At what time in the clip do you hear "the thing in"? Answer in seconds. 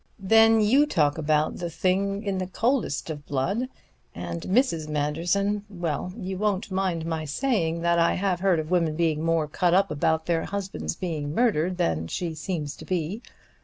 1.57-2.39